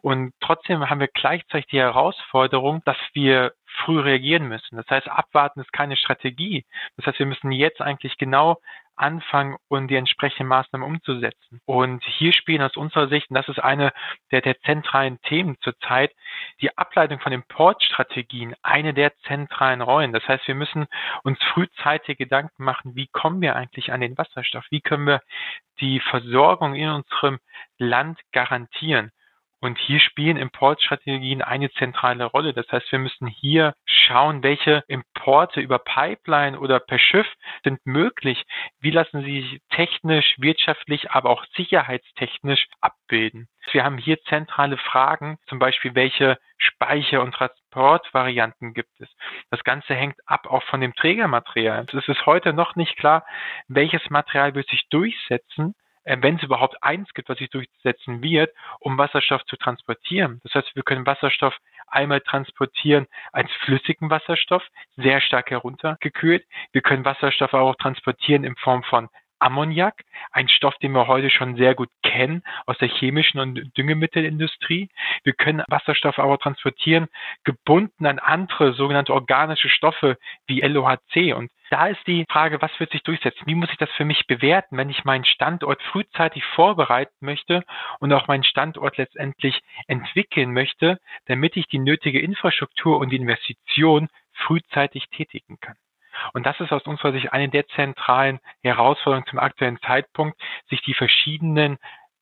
Und 0.00 0.32
trotzdem 0.40 0.88
haben 0.88 1.00
wir 1.00 1.08
gleichzeitig 1.08 1.66
die 1.66 1.80
Herausforderung, 1.80 2.82
dass 2.84 2.96
wir 3.12 3.52
früh 3.84 4.00
reagieren 4.00 4.48
müssen. 4.48 4.76
Das 4.76 4.88
heißt, 4.88 5.08
abwarten 5.08 5.60
ist 5.60 5.72
keine 5.72 5.96
Strategie. 5.96 6.64
Das 6.96 7.06
heißt, 7.06 7.18
wir 7.18 7.26
müssen 7.26 7.52
jetzt 7.52 7.80
eigentlich 7.80 8.16
genau 8.16 8.58
anfangen 8.98 9.56
und 9.68 9.88
die 9.88 9.96
entsprechenden 9.96 10.48
Maßnahmen 10.48 10.86
umzusetzen. 10.86 11.60
Und 11.64 12.04
hier 12.04 12.32
spielen 12.32 12.62
aus 12.62 12.76
unserer 12.76 13.08
Sicht, 13.08 13.30
und 13.30 13.36
das 13.36 13.48
ist 13.48 13.60
eine 13.60 13.92
der, 14.30 14.40
der 14.40 14.58
zentralen 14.60 15.20
Themen 15.22 15.56
zurzeit, 15.60 16.12
die 16.60 16.76
Ableitung 16.76 17.20
von 17.20 17.32
Importstrategien 17.32 18.54
eine 18.62 18.94
der 18.94 19.16
zentralen 19.26 19.80
Rollen. 19.80 20.12
Das 20.12 20.26
heißt, 20.26 20.46
wir 20.48 20.54
müssen 20.54 20.86
uns 21.22 21.38
frühzeitig 21.52 22.18
Gedanken 22.18 22.64
machen, 22.64 22.96
wie 22.96 23.06
kommen 23.06 23.40
wir 23.40 23.56
eigentlich 23.56 23.92
an 23.92 24.00
den 24.00 24.18
Wasserstoff? 24.18 24.64
Wie 24.70 24.80
können 24.80 25.06
wir 25.06 25.22
die 25.80 26.00
Versorgung 26.00 26.74
in 26.74 26.88
unserem 26.88 27.38
Land 27.78 28.18
garantieren? 28.32 29.12
Und 29.60 29.78
hier 29.78 29.98
spielen 29.98 30.36
Importstrategien 30.36 31.42
eine 31.42 31.70
zentrale 31.72 32.24
Rolle. 32.24 32.52
Das 32.52 32.70
heißt, 32.70 32.92
wir 32.92 33.00
müssen 33.00 33.26
hier 33.26 33.74
schauen, 33.84 34.42
welche 34.42 34.84
Importe 34.86 35.60
über 35.60 35.80
Pipeline 35.80 36.58
oder 36.58 36.78
per 36.78 36.98
Schiff 36.98 37.26
sind 37.64 37.84
möglich. 37.84 38.44
Wie 38.80 38.90
lassen 38.90 39.24
sie 39.24 39.42
sich 39.42 39.60
technisch, 39.70 40.36
wirtschaftlich, 40.38 41.10
aber 41.10 41.30
auch 41.30 41.44
sicherheitstechnisch 41.56 42.68
abbilden? 42.80 43.48
Wir 43.72 43.84
haben 43.84 43.98
hier 43.98 44.22
zentrale 44.22 44.78
Fragen, 44.78 45.38
zum 45.46 45.58
Beispiel 45.58 45.94
welche 45.94 46.38
Speicher- 46.56 47.22
und 47.22 47.32
Transportvarianten 47.32 48.72
gibt 48.74 49.00
es. 49.00 49.08
Das 49.50 49.62
Ganze 49.64 49.94
hängt 49.94 50.16
ab 50.26 50.46
auch 50.46 50.62
von 50.64 50.80
dem 50.80 50.94
Trägermaterial. 50.94 51.84
Es 51.92 52.08
ist 52.08 52.26
heute 52.26 52.52
noch 52.52 52.76
nicht 52.76 52.96
klar, 52.96 53.26
welches 53.66 54.08
Material 54.08 54.54
wird 54.54 54.68
sich 54.68 54.88
durchsetzen 54.88 55.74
wenn 56.08 56.36
es 56.36 56.42
überhaupt 56.42 56.82
eins 56.82 57.12
gibt, 57.14 57.28
was 57.28 57.38
sich 57.38 57.50
durchsetzen 57.50 58.22
wird, 58.22 58.54
um 58.80 58.96
Wasserstoff 58.96 59.44
zu 59.44 59.56
transportieren. 59.56 60.40
Das 60.42 60.54
heißt, 60.54 60.74
wir 60.74 60.82
können 60.82 61.06
Wasserstoff 61.06 61.56
einmal 61.86 62.20
transportieren 62.20 63.06
als 63.32 63.50
flüssigen 63.64 64.10
Wasserstoff, 64.10 64.62
sehr 64.96 65.20
stark 65.20 65.50
heruntergekühlt. 65.50 66.44
Wir 66.72 66.82
können 66.82 67.04
Wasserstoff 67.04 67.52
auch 67.54 67.76
transportieren 67.76 68.44
in 68.44 68.56
Form 68.56 68.82
von 68.84 69.08
Ammoniak, 69.38 70.02
ein 70.32 70.48
Stoff, 70.48 70.74
den 70.76 70.92
wir 70.92 71.06
heute 71.06 71.30
schon 71.30 71.56
sehr 71.56 71.74
gut 71.74 71.90
kennen 72.02 72.42
aus 72.66 72.78
der 72.78 72.88
chemischen 72.88 73.40
und 73.40 73.76
Düngemittelindustrie. 73.76 74.88
Wir 75.24 75.32
können 75.32 75.62
Wasserstoff 75.68 76.18
aber 76.18 76.38
transportieren, 76.38 77.08
gebunden 77.44 78.06
an 78.06 78.18
andere 78.18 78.72
sogenannte 78.72 79.14
organische 79.14 79.68
Stoffe 79.68 80.18
wie 80.46 80.60
LOHC. 80.60 81.34
Und 81.34 81.50
da 81.70 81.88
ist 81.88 82.06
die 82.06 82.24
Frage, 82.30 82.62
was 82.62 82.78
wird 82.80 82.90
sich 82.92 83.02
durchsetzen? 83.02 83.46
Wie 83.46 83.54
muss 83.54 83.70
ich 83.70 83.78
das 83.78 83.90
für 83.90 84.04
mich 84.04 84.26
bewerten, 84.26 84.76
wenn 84.76 84.90
ich 84.90 85.04
meinen 85.04 85.24
Standort 85.24 85.82
frühzeitig 85.82 86.44
vorbereiten 86.44 87.14
möchte 87.20 87.64
und 88.00 88.12
auch 88.12 88.26
meinen 88.26 88.44
Standort 88.44 88.96
letztendlich 88.96 89.60
entwickeln 89.86 90.52
möchte, 90.52 90.98
damit 91.26 91.56
ich 91.56 91.66
die 91.66 91.78
nötige 91.78 92.20
Infrastruktur 92.20 92.98
und 92.98 93.10
die 93.10 93.16
Investition 93.16 94.08
frühzeitig 94.32 95.08
tätigen 95.10 95.58
kann? 95.60 95.76
Und 96.32 96.46
das 96.46 96.58
ist 96.60 96.72
aus 96.72 96.86
unserer 96.86 97.12
Sicht 97.12 97.32
eine 97.32 97.48
der 97.48 97.66
zentralen 97.68 98.40
Herausforderungen 98.62 99.26
zum 99.28 99.38
aktuellen 99.38 99.80
Zeitpunkt, 99.80 100.40
sich 100.68 100.82
die 100.82 100.94
verschiedenen 100.94 101.78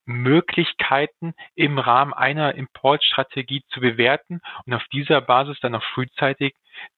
Möglichkeiten 0.07 1.35
im 1.57 1.79
Rahmen 1.79 2.15
einer 2.15 2.55
Importstrategie 2.55 3.65
zu 3.69 3.81
bewerten 3.81 4.41
und 4.65 4.75
auf 4.75 4.85
dieser 4.93 5.21
Basis 5.21 5.59
dann 5.61 5.75
auch 5.75 5.83
frühzeitig 5.83 6.55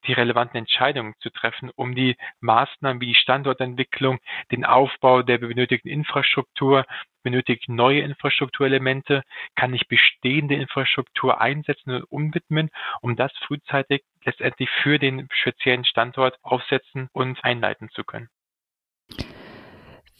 die 0.07 0.12
relevanten 0.12 0.59
Entscheidungen 0.59 1.14
zu 1.21 1.31
treffen, 1.31 1.71
um 1.75 1.95
die 1.95 2.17
Maßnahmen 2.40 3.00
wie 3.00 3.07
die 3.07 3.14
Standortentwicklung, 3.14 4.19
den 4.52 4.64
Aufbau 4.64 5.23
der 5.23 5.38
benötigten 5.38 5.88
Infrastruktur 5.88 6.85
benötigt 7.28 7.68
neue 7.68 8.00
Infrastrukturelemente, 8.00 9.23
kann 9.54 9.75
ich 9.75 9.87
bestehende 9.87 10.54
Infrastruktur 10.54 11.40
einsetzen 11.40 11.90
und 11.90 12.04
umwidmen, 12.04 12.70
um 13.02 13.16
das 13.16 13.32
frühzeitig 13.47 14.02
letztendlich 14.25 14.70
für 14.82 14.99
den 14.99 15.28
speziellen 15.30 15.85
Standort 15.85 16.38
aufsetzen 16.42 17.08
und 17.12 17.38
einleiten 17.44 17.90
zu 17.90 18.02
können. 18.04 18.28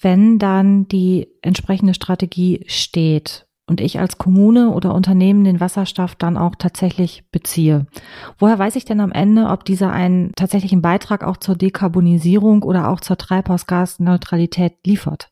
Wenn 0.01 0.39
dann 0.39 0.87
die 0.87 1.29
entsprechende 1.43 1.95
Strategie 1.95 2.65
steht, 2.69 3.47
und 3.67 3.83
ich 3.83 4.01
als 4.01 4.17
Kommune 4.17 4.71
oder 4.71 4.95
Unternehmen 4.95 5.45
den 5.45 5.61
Wasserstoff 5.61 6.15
dann 6.15 6.39
auch 6.39 6.55
tatsächlich 6.55 7.25
beziehe. 7.31 7.87
Woher 8.39 8.59
weiß 8.59 8.77
ich 8.77 8.87
denn 8.87 8.99
am 8.99 9.13
Ende, 9.13 9.49
ob 9.49 9.67
dieser 9.67 9.93
einen 9.93 10.33
tatsächlichen 10.37 10.81
Beitrag 10.81 11.23
auch 11.23 11.37
zur 11.37 11.55
Dekarbonisierung 11.55 12.63
oder 12.63 12.89
auch 12.89 13.01
zur 13.01 13.19
Treibhausgasneutralität 13.19 14.79
liefert? 14.87 15.31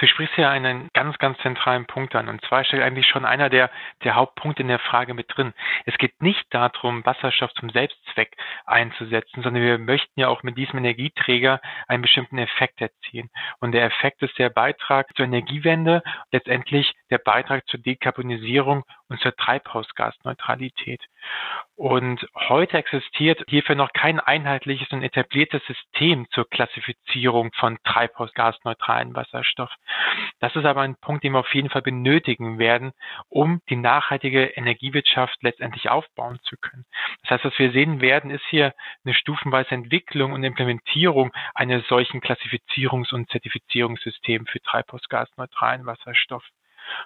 Du 0.00 0.06
sprichst 0.06 0.38
ja 0.38 0.48
einen 0.48 0.88
ganz, 0.94 1.18
ganz 1.18 1.36
zentralen 1.40 1.84
Punkt 1.84 2.14
an. 2.14 2.30
Und 2.30 2.42
zwar 2.46 2.64
steht 2.64 2.80
eigentlich 2.80 3.06
schon 3.06 3.26
einer 3.26 3.50
der, 3.50 3.70
der 4.02 4.14
Hauptpunkte 4.14 4.62
in 4.62 4.68
der 4.68 4.78
Frage 4.78 5.12
mit 5.12 5.26
drin. 5.28 5.52
Es 5.84 5.98
geht 5.98 6.22
nicht 6.22 6.46
darum, 6.48 7.04
Wasserstoff 7.04 7.52
zum 7.52 7.68
Selbstzweck 7.68 8.34
einzusetzen, 8.64 9.42
sondern 9.42 9.62
wir 9.62 9.76
möchten 9.76 10.18
ja 10.18 10.28
auch 10.28 10.42
mit 10.42 10.56
diesem 10.56 10.78
Energieträger 10.78 11.60
einen 11.86 12.00
bestimmten 12.00 12.38
Effekt 12.38 12.80
erzielen. 12.80 13.28
Und 13.60 13.72
der 13.72 13.84
Effekt 13.84 14.22
ist 14.22 14.38
der 14.38 14.48
Beitrag 14.48 15.14
zur 15.16 15.26
Energiewende, 15.26 16.02
letztendlich 16.32 16.94
der 17.10 17.18
Beitrag 17.18 17.68
zur 17.68 17.80
Dekarbonisierung 17.80 18.84
und 19.10 19.20
zur 19.20 19.36
Treibhausgasneutralität. 19.36 21.04
Und 21.76 22.26
heute 22.48 22.78
existiert 22.78 23.42
hierfür 23.48 23.74
noch 23.74 23.92
kein 23.92 24.20
einheitliches 24.20 24.90
und 24.92 25.02
etabliertes 25.02 25.62
System 25.66 26.26
zur 26.30 26.48
Klassifizierung 26.48 27.50
von 27.54 27.78
treibhausgasneutralen 27.84 29.14
Wasserstoff. 29.14 29.70
Das 30.40 30.54
ist 30.56 30.64
aber 30.64 30.82
ein 30.82 30.96
Punkt, 30.96 31.24
den 31.24 31.32
wir 31.32 31.40
auf 31.40 31.54
jeden 31.54 31.70
Fall 31.70 31.82
benötigen 31.82 32.58
werden, 32.58 32.92
um 33.28 33.60
die 33.68 33.76
nachhaltige 33.76 34.44
Energiewirtschaft 34.44 35.42
letztendlich 35.42 35.90
aufbauen 35.90 36.38
zu 36.42 36.56
können. 36.56 36.84
Das 37.22 37.32
heißt, 37.32 37.44
was 37.44 37.58
wir 37.58 37.72
sehen 37.72 38.00
werden, 38.00 38.30
ist 38.30 38.44
hier 38.48 38.74
eine 39.04 39.14
stufenweise 39.14 39.70
Entwicklung 39.70 40.32
und 40.32 40.44
Implementierung 40.44 41.32
eines 41.54 41.86
solchen 41.88 42.20
Klassifizierungs- 42.20 43.12
und 43.12 43.30
Zertifizierungssystems 43.30 44.50
für 44.50 44.60
treibhausgasneutralen 44.60 45.86
Wasserstoff. 45.86 46.44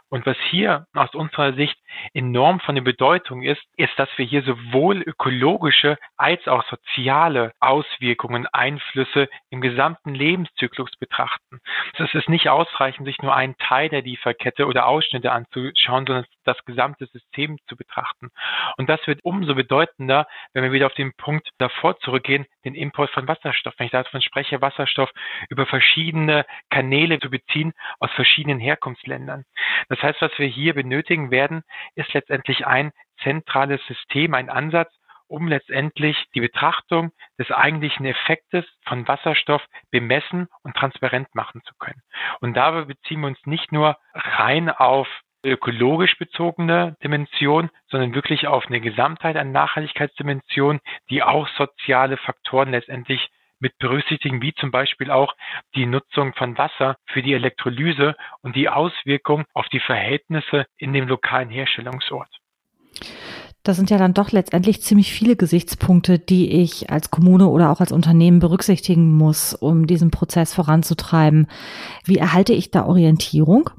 Und 0.09 0.26
was 0.26 0.37
hier 0.50 0.87
aus 0.95 1.14
unserer 1.14 1.54
Sicht 1.54 1.76
enorm 2.12 2.61
von 2.61 2.75
der 2.75 2.83
Bedeutung 2.83 3.43
ist, 3.43 3.62
ist, 3.76 3.93
dass 3.97 4.09
wir 4.16 4.25
hier 4.25 4.43
sowohl 4.43 5.02
ökologische 5.02 5.99
als 6.16 6.47
auch 6.49 6.64
soziale 6.69 7.52
Auswirkungen, 7.61 8.47
Einflüsse 8.47 9.28
im 9.50 9.61
gesamten 9.61 10.14
Lebenszyklus 10.14 10.90
betrachten. 10.99 11.61
Es 11.99 12.14
ist 12.14 12.28
nicht 12.28 12.49
ausreichend, 12.49 13.07
sich 13.07 13.19
nur 13.23 13.35
einen 13.35 13.57
Teil 13.59 13.88
der 13.88 14.02
Lieferkette 14.02 14.66
oder 14.66 14.87
Ausschnitte 14.87 15.33
anzuschauen, 15.33 16.07
sondern 16.07 16.26
das 16.44 16.62
gesamte 16.64 17.06
System 17.06 17.58
zu 17.66 17.76
betrachten. 17.76 18.30
Und 18.76 18.88
das 18.88 19.04
wird 19.06 19.20
umso 19.22 19.54
bedeutender, 19.54 20.26
wenn 20.52 20.62
wir 20.62 20.72
wieder 20.72 20.86
auf 20.86 20.94
den 20.94 21.12
Punkt 21.14 21.48
davor 21.58 21.98
zurückgehen, 21.98 22.46
den 22.64 22.74
Import 22.74 23.10
von 23.10 23.28
Wasserstoff. 23.28 23.74
Wenn 23.78 23.86
ich 23.86 23.92
davon 23.92 24.22
spreche, 24.22 24.60
Wasserstoff 24.60 25.10
über 25.48 25.66
verschiedene 25.66 26.46
Kanäle 26.70 27.18
zu 27.18 27.30
beziehen 27.30 27.72
aus 27.98 28.10
verschiedenen 28.12 28.60
Herkunftsländern. 28.60 29.44
Das 29.88 30.02
heißt, 30.02 30.20
was 30.20 30.38
wir 30.38 30.46
hier 30.46 30.74
benötigen 30.74 31.30
werden, 31.30 31.62
ist 31.94 32.12
letztendlich 32.14 32.66
ein 32.66 32.92
zentrales 33.22 33.80
System, 33.86 34.34
ein 34.34 34.50
Ansatz, 34.50 34.92
um 35.26 35.48
letztendlich 35.48 36.16
die 36.34 36.40
Betrachtung 36.40 37.12
des 37.38 37.50
eigentlichen 37.50 38.06
Effektes 38.06 38.64
von 38.86 39.08
Wasserstoff 39.08 39.64
bemessen 39.90 40.48
und 40.62 40.76
transparent 40.76 41.34
machen 41.34 41.62
zu 41.64 41.74
können. 41.78 42.02
Und 42.40 42.54
dabei 42.54 42.84
beziehen 42.84 43.20
wir 43.20 43.28
uns 43.28 43.44
nicht 43.46 43.72
nur 43.72 43.96
rein 44.14 44.70
auf 44.70 45.08
ökologisch 45.44 46.16
bezogene 46.18 46.96
Dimension, 47.02 47.70
sondern 47.88 48.14
wirklich 48.14 48.46
auf 48.46 48.66
eine 48.66 48.80
Gesamtheit 48.80 49.36
an 49.36 49.52
Nachhaltigkeitsdimension, 49.52 50.80
die 51.10 51.22
auch 51.22 51.48
soziale 51.56 52.16
Faktoren 52.16 52.70
letztendlich 52.70 53.28
mit 53.60 53.78
berücksichtigen, 53.78 54.42
wie 54.42 54.52
zum 54.54 54.70
Beispiel 54.70 55.10
auch 55.10 55.34
die 55.74 55.86
Nutzung 55.86 56.34
von 56.34 56.58
Wasser 56.58 56.96
für 57.06 57.22
die 57.22 57.32
Elektrolyse 57.32 58.14
und 58.42 58.56
die 58.56 58.68
Auswirkung 58.68 59.44
auf 59.54 59.68
die 59.68 59.80
Verhältnisse 59.80 60.66
in 60.76 60.92
dem 60.92 61.08
lokalen 61.08 61.50
Herstellungsort. 61.50 62.28
Das 63.62 63.76
sind 63.76 63.88
ja 63.88 63.96
dann 63.96 64.12
doch 64.12 64.30
letztendlich 64.30 64.82
ziemlich 64.82 65.14
viele 65.14 65.36
Gesichtspunkte, 65.36 66.18
die 66.18 66.62
ich 66.62 66.90
als 66.90 67.10
Kommune 67.10 67.48
oder 67.48 67.70
auch 67.70 67.80
als 67.80 67.92
Unternehmen 67.92 68.38
berücksichtigen 68.38 69.10
muss, 69.12 69.54
um 69.54 69.86
diesen 69.86 70.10
Prozess 70.10 70.52
voranzutreiben. 70.52 71.46
Wie 72.04 72.18
erhalte 72.18 72.52
ich 72.52 72.70
da 72.70 72.84
Orientierung? 72.84 73.70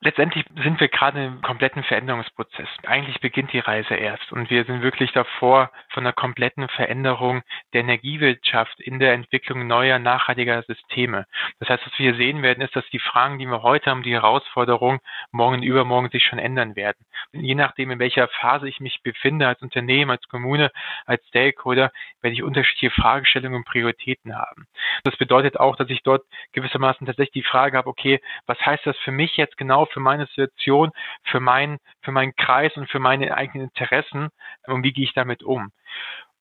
Letztendlich 0.00 0.44
sind 0.62 0.78
wir 0.78 0.88
gerade 0.88 1.24
im 1.24 1.42
kompletten 1.42 1.82
Veränderungsprozess. 1.82 2.68
Eigentlich 2.86 3.20
beginnt 3.20 3.52
die 3.52 3.58
Reise 3.58 3.94
erst 3.94 4.32
und 4.32 4.48
wir 4.48 4.64
sind 4.64 4.82
wirklich 4.82 5.12
davor 5.12 5.72
von 5.98 6.06
einer 6.06 6.12
kompletten 6.12 6.68
Veränderung 6.68 7.42
der 7.72 7.80
Energiewirtschaft 7.80 8.78
in 8.78 9.00
der 9.00 9.14
Entwicklung 9.14 9.66
neuer, 9.66 9.98
nachhaltiger 9.98 10.62
Systeme. 10.62 11.26
Das 11.58 11.68
heißt, 11.70 11.84
was 11.84 11.98
wir 11.98 12.14
sehen 12.14 12.40
werden, 12.40 12.60
ist, 12.60 12.76
dass 12.76 12.88
die 12.90 13.00
Fragen, 13.00 13.40
die 13.40 13.46
wir 13.46 13.64
heute 13.64 13.90
haben, 13.90 14.04
die 14.04 14.12
Herausforderungen 14.12 15.00
morgen 15.32 15.60
übermorgen 15.60 16.08
sich 16.10 16.22
schon 16.22 16.38
ändern 16.38 16.76
werden. 16.76 17.04
Je 17.32 17.56
nachdem, 17.56 17.90
in 17.90 17.98
welcher 17.98 18.28
Phase 18.28 18.68
ich 18.68 18.78
mich 18.78 19.00
befinde, 19.02 19.48
als 19.48 19.60
Unternehmen, 19.60 20.12
als 20.12 20.28
Kommune, 20.28 20.70
als 21.04 21.26
Stakeholder, 21.26 21.90
werde 22.22 22.34
ich 22.34 22.44
unterschiedliche 22.44 22.94
Fragestellungen 22.94 23.56
und 23.56 23.66
Prioritäten 23.66 24.36
haben. 24.36 24.66
Das 25.02 25.16
bedeutet 25.16 25.58
auch, 25.58 25.74
dass 25.74 25.90
ich 25.90 26.04
dort 26.04 26.22
gewissermaßen 26.52 27.08
tatsächlich 27.08 27.42
die 27.44 27.50
Frage 27.50 27.76
habe, 27.76 27.88
okay, 27.88 28.20
was 28.46 28.64
heißt 28.64 28.86
das 28.86 28.96
für 28.98 29.10
mich 29.10 29.36
jetzt 29.36 29.56
genau 29.56 29.86
für 29.86 29.98
meine 29.98 30.26
Situation, 30.26 30.92
für 31.24 31.40
meinen, 31.40 31.78
für 32.02 32.12
meinen 32.12 32.36
Kreis 32.36 32.76
und 32.76 32.88
für 32.88 33.00
meine 33.00 33.36
eigenen 33.36 33.66
Interessen 33.66 34.28
und 34.66 34.84
wie 34.84 34.92
gehe 34.92 35.04
ich 35.04 35.14
damit 35.14 35.42
um? 35.42 35.72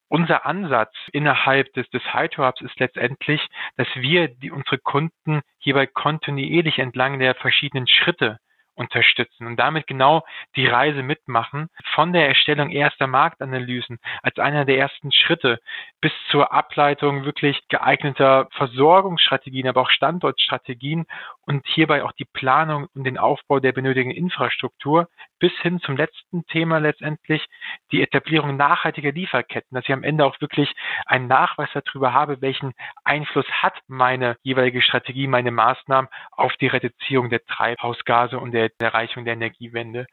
Unser 0.09 0.45
Ansatz 0.45 0.95
innerhalb 1.11 1.73
des, 1.73 1.89
des 1.89 2.01
Hydro 2.13 2.45
Hubs 2.45 2.61
ist 2.61 2.79
letztendlich, 2.79 3.45
dass 3.75 3.87
wir 3.95 4.29
die, 4.29 4.51
unsere 4.51 4.77
Kunden 4.77 5.41
hierbei 5.59 5.85
kontinuierlich 5.85 6.79
entlang 6.79 7.19
der 7.19 7.35
verschiedenen 7.35 7.87
Schritte 7.87 8.39
unterstützen 8.77 9.47
und 9.47 9.57
damit 9.57 9.87
genau 9.87 10.23
die 10.55 10.67
Reise 10.67 11.03
mitmachen 11.03 11.69
von 11.93 12.13
der 12.13 12.27
Erstellung 12.27 12.69
erster 12.69 13.07
Marktanalysen 13.07 13.99
als 14.21 14.37
einer 14.37 14.65
der 14.65 14.77
ersten 14.77 15.11
Schritte 15.11 15.59
bis 15.99 16.11
zur 16.29 16.53
Ableitung 16.53 17.25
wirklich 17.25 17.59
geeigneter 17.69 18.47
Versorgungsstrategien, 18.51 19.67
aber 19.67 19.81
auch 19.81 19.89
Standortstrategien 19.89 21.05
und 21.45 21.65
hierbei 21.67 22.03
auch 22.03 22.11
die 22.13 22.25
Planung 22.25 22.87
und 22.93 23.03
den 23.03 23.17
Aufbau 23.17 23.59
der 23.59 23.71
benötigten 23.71 24.11
Infrastruktur 24.11 25.07
bis 25.39 25.51
hin 25.61 25.79
zum 25.79 25.97
letzten 25.97 26.45
Thema 26.47 26.79
letztendlich 26.79 27.45
die 27.91 28.01
Etablierung 28.01 28.57
nachhaltiger 28.57 29.11
Lieferketten, 29.11 29.75
dass 29.75 29.85
ich 29.85 29.93
am 29.93 30.03
Ende 30.03 30.25
auch 30.25 30.39
wirklich 30.41 30.73
einen 31.05 31.27
Nachweis 31.27 31.69
darüber 31.73 32.13
habe, 32.13 32.41
welchen 32.41 32.73
Einfluss 33.03 33.47
hat 33.49 33.79
meine 33.87 34.37
jeweilige 34.43 34.81
Strategie, 34.81 35.27
meine 35.27 35.51
Maßnahmen 35.51 36.09
auf 36.31 36.53
die 36.57 36.67
Reduzierung 36.67 37.29
der 37.29 37.45
Treibhausgase 37.45 38.39
und 38.39 38.51
der 38.51 38.66
Erreichung 38.79 39.25
der 39.25 39.33
Energiewende. 39.33 40.07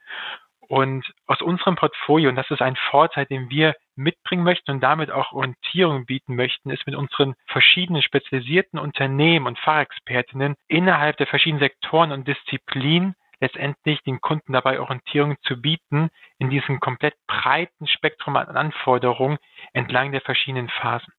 Und 0.68 1.04
aus 1.26 1.42
unserem 1.42 1.76
Portfolio, 1.76 2.30
und 2.30 2.37
das 2.37 2.50
ist 2.50 2.62
ein 2.62 2.76
Vorteil, 2.90 3.26
den 3.26 3.50
wir 3.50 3.75
mitbringen 3.96 4.44
möchten 4.44 4.70
und 4.70 4.80
damit 4.80 5.11
auch 5.11 5.32
Orientierung 5.32 6.06
bieten 6.06 6.37
möchten, 6.37 6.70
ist 6.70 6.87
mit 6.87 6.96
unseren 6.96 7.34
verschiedenen 7.46 8.02
spezialisierten 8.02 8.78
Unternehmen 8.78 9.46
und 9.46 9.58
Fachexpertinnen 9.58 10.54
innerhalb 10.68 11.16
der 11.18 11.26
verschiedenen 11.26 11.61
Sektoren 11.61 12.12
und 12.12 12.26
Disziplinen 12.26 13.14
letztendlich 13.40 14.00
den 14.02 14.20
Kunden 14.20 14.52
dabei 14.54 14.80
Orientierung 14.80 15.37
zu 15.42 15.61
bieten 15.61 16.08
in 16.38 16.49
diesem 16.49 16.80
komplett 16.80 17.14
breiten 17.26 17.87
Spektrum 17.87 18.37
an 18.37 18.49
Anforderungen 18.49 19.38
entlang 19.73 20.12
der 20.12 20.23
verschiedenen 20.23 20.68
Phasen. 20.68 21.12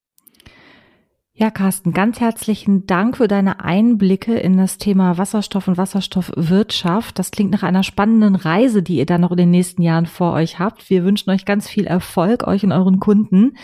Ja, 1.37 1.51
Carsten, 1.51 1.91
ganz 1.91 2.21
herzlichen 2.21 2.87
Dank 2.87 3.17
für 3.17 3.27
deine 3.27 3.59
Einblicke 3.59 4.35
in 4.35 4.55
das 4.55 4.77
Thema 4.77 5.17
Wasserstoff 5.17 5.67
und 5.67 5.77
Wasserstoffwirtschaft. 5.77 7.19
Das 7.19 7.29
klingt 7.29 7.51
nach 7.51 7.63
einer 7.63 7.83
spannenden 7.83 8.35
Reise, 8.35 8.81
die 8.81 8.95
ihr 8.95 9.05
dann 9.05 9.19
noch 9.19 9.31
in 9.31 9.37
den 9.37 9.51
nächsten 9.51 9.81
Jahren 9.81 10.05
vor 10.05 10.31
euch 10.31 10.59
habt. 10.59 10.89
Wir 10.89 11.03
wünschen 11.03 11.31
euch 11.31 11.43
ganz 11.43 11.69
viel 11.69 11.87
Erfolg, 11.87 12.47
euch 12.47 12.63
und 12.63 12.71
euren 12.71 13.01
Kunden. 13.01 13.57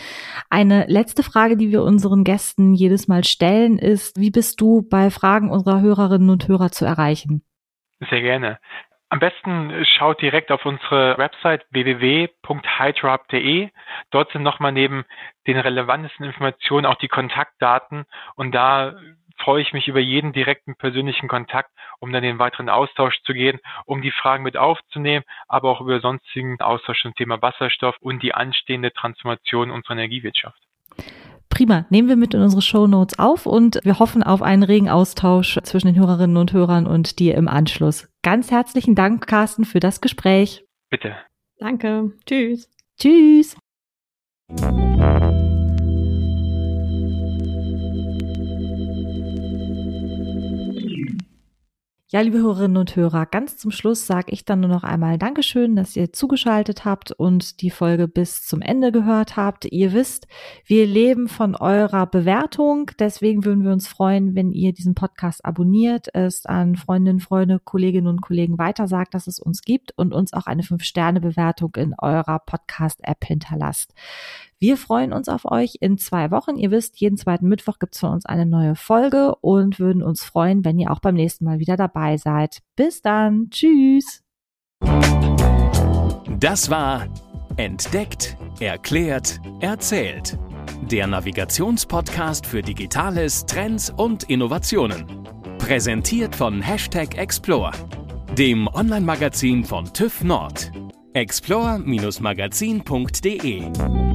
Eine 0.49 0.83
letzte 0.87 1.23
Frage, 1.23 1.55
die 1.55 1.71
wir 1.71 1.83
unseren 1.83 2.25
Gästen 2.25 2.73
jedes 2.73 3.07
Mal 3.07 3.23
stellen, 3.23 3.77
ist, 3.77 4.19
wie 4.19 4.31
bist 4.31 4.59
du 4.59 4.81
bei 4.81 5.09
Fragen 5.09 5.49
unserer 5.49 5.79
Hörerinnen 5.79 6.29
und 6.29 6.49
Hörer 6.49 6.71
zu 6.71 6.83
erreichen? 6.83 7.41
Sehr 8.09 8.21
gerne. 8.21 8.59
Am 9.11 9.19
besten 9.19 9.83
schaut 9.83 10.21
direkt 10.21 10.51
auf 10.53 10.65
unsere 10.65 11.17
Website 11.17 11.65
www.hydrop.de. 11.71 13.69
Dort 14.09 14.31
sind 14.31 14.41
nochmal 14.41 14.71
neben 14.71 15.03
den 15.47 15.57
relevantesten 15.57 16.25
Informationen 16.25 16.85
auch 16.85 16.95
die 16.95 17.09
Kontaktdaten 17.09 18.05
und 18.35 18.55
da 18.55 18.95
freue 19.37 19.61
ich 19.61 19.73
mich 19.73 19.89
über 19.89 19.99
jeden 19.99 20.31
direkten 20.31 20.77
persönlichen 20.77 21.27
Kontakt, 21.27 21.71
um 21.99 22.13
dann 22.13 22.23
den 22.23 22.39
weiteren 22.39 22.69
Austausch 22.69 23.21
zu 23.23 23.33
gehen, 23.33 23.59
um 23.83 24.01
die 24.01 24.11
Fragen 24.11 24.43
mit 24.43 24.55
aufzunehmen, 24.55 25.25
aber 25.49 25.71
auch 25.71 25.81
über 25.81 25.99
sonstigen 25.99 26.61
Austausch 26.61 27.01
zum 27.01 27.13
Thema 27.13 27.41
Wasserstoff 27.41 27.97
und 27.99 28.23
die 28.23 28.33
anstehende 28.33 28.93
Transformation 28.93 29.71
unserer 29.71 29.95
Energiewirtschaft. 29.95 30.61
Prima, 31.51 31.86
nehmen 31.89 32.08
wir 32.08 32.15
mit 32.15 32.34
in 32.34 32.41
unsere 32.41 32.63
Show 32.63 32.88
Notes 32.88 33.20
auf 33.20 33.46
und 33.46 33.79
wir 33.84 34.00
hoffen 34.00 34.24
auf 34.24 34.41
einen 34.41 34.63
regen 34.63 34.89
Austausch 34.89 35.60
zwischen 35.62 35.88
den 35.88 35.98
Hörerinnen 35.98 36.38
und 36.38 36.53
Hörern 36.53 36.88
und 36.88 37.20
dir 37.20 37.36
im 37.36 37.48
Anschluss. 37.48 38.08
Ganz 38.24 38.50
herzlichen 38.50 38.96
Dank, 38.96 39.27
Carsten, 39.27 39.65
für 39.65 39.79
das 39.79 40.01
Gespräch. 40.01 40.65
Bitte. 40.89 41.15
Danke. 41.60 42.13
Tschüss. 42.25 42.70
Tschüss. 42.98 43.55
Ja, 52.13 52.19
liebe 52.19 52.39
Hörerinnen 52.39 52.75
und 52.75 52.93
Hörer, 52.97 53.25
ganz 53.25 53.55
zum 53.55 53.71
Schluss 53.71 54.05
sage 54.05 54.33
ich 54.33 54.43
dann 54.43 54.59
nur 54.59 54.69
noch 54.69 54.83
einmal 54.83 55.17
Dankeschön, 55.17 55.77
dass 55.77 55.95
ihr 55.95 56.11
zugeschaltet 56.11 56.83
habt 56.83 57.13
und 57.13 57.61
die 57.61 57.69
Folge 57.69 58.09
bis 58.09 58.45
zum 58.45 58.61
Ende 58.61 58.91
gehört 58.91 59.37
habt. 59.37 59.63
Ihr 59.63 59.93
wisst, 59.93 60.27
wir 60.65 60.85
leben 60.85 61.29
von 61.29 61.55
eurer 61.55 62.05
Bewertung. 62.07 62.91
Deswegen 62.99 63.45
würden 63.45 63.63
wir 63.63 63.71
uns 63.71 63.87
freuen, 63.87 64.35
wenn 64.35 64.51
ihr 64.51 64.73
diesen 64.73 64.93
Podcast 64.93 65.45
abonniert, 65.45 66.13
es 66.13 66.45
an 66.45 66.75
Freundinnen, 66.75 67.21
Freunde, 67.21 67.61
Kolleginnen 67.63 68.07
und 68.07 68.21
Kollegen 68.21 68.57
weitersagt, 68.57 69.13
dass 69.13 69.27
es 69.27 69.39
uns 69.39 69.61
gibt 69.61 69.97
und 69.97 70.13
uns 70.13 70.33
auch 70.33 70.47
eine 70.47 70.63
5-Sterne-Bewertung 70.63 71.75
in 71.77 71.95
eurer 71.97 72.39
Podcast-App 72.39 73.23
hinterlasst. 73.23 73.93
Wir 74.61 74.77
freuen 74.77 75.11
uns 75.11 75.27
auf 75.27 75.49
euch 75.49 75.77
in 75.81 75.97
zwei 75.97 76.29
Wochen. 76.29 76.55
Ihr 76.55 76.69
wisst, 76.69 76.99
jeden 76.99 77.17
zweiten 77.17 77.47
Mittwoch 77.47 77.79
gibt's 77.79 77.99
von 77.99 78.11
uns 78.11 78.27
eine 78.27 78.45
neue 78.45 78.75
Folge 78.75 79.33
und 79.41 79.79
würden 79.79 80.03
uns 80.03 80.23
freuen, 80.23 80.63
wenn 80.63 80.77
ihr 80.77 80.91
auch 80.91 80.99
beim 80.99 81.15
nächsten 81.15 81.45
Mal 81.45 81.57
wieder 81.57 81.77
dabei 81.77 82.17
seid. 82.17 82.59
Bis 82.75 83.01
dann. 83.01 83.49
Tschüss. 83.49 84.21
Das 86.39 86.69
war 86.69 87.07
Entdeckt, 87.57 88.37
Erklärt, 88.59 89.41
Erzählt. 89.61 90.37
Der 90.91 91.07
Navigationspodcast 91.07 92.45
für 92.45 92.61
Digitales, 92.61 93.47
Trends 93.47 93.89
und 93.89 94.29
Innovationen. 94.29 95.25
Präsentiert 95.57 96.35
von 96.35 96.61
Hashtag 96.61 97.17
Explore, 97.17 97.71
dem 98.37 98.67
Online-Magazin 98.67 99.63
von 99.63 99.91
TÜV 99.91 100.23
Nord. 100.23 100.71
explore-magazin.de 101.13 104.10